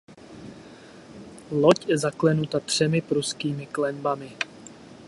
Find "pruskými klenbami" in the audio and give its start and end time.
3.01-4.31